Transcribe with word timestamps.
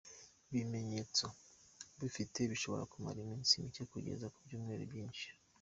Ibi 0.49 0.61
bimenyetso 0.65 1.25
ubifite 1.95 2.39
bishobora 2.51 2.89
kumara 2.91 3.17
iminsi 3.25 3.61
micye 3.63 3.83
kugeza 3.91 4.25
ku 4.33 4.39
byumweru 4.45 4.83
byinshi. 4.91 5.27